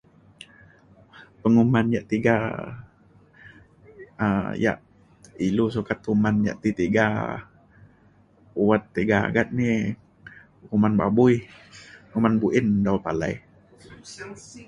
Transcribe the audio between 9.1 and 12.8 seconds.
agat ni kuman babui uman buin